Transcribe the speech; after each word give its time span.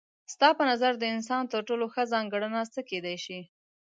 ستا 0.33 0.49
په 0.59 0.63
نظر 0.71 0.91
د 0.97 1.03
انسان 1.15 1.41
تر 1.53 1.61
ټولو 1.67 1.85
ښه 1.93 2.03
ځانګړنه 2.13 2.61
څه 2.73 2.81
کيدای 2.89 3.17
شي؟ 3.25 3.39